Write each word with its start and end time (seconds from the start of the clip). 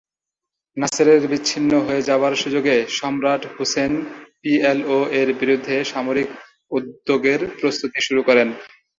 নাসেরের 0.77 1.21
বিচ্ছিন্ন 1.31 1.71
হয়ে 1.87 2.01
যাবার 2.09 2.33
সুযোগে 2.43 2.75
সম্রাট 2.97 3.41
হুসেন 3.53 3.91
পিএলও 4.41 4.99
এর 5.19 5.29
বিরুদ্ধে 5.39 5.75
সামরিক 5.91 6.29
উদ্যোগের 6.71 7.41
প্রস্তুতি 7.59 7.99
শুরু 8.07 8.21
করেন। 8.27 8.47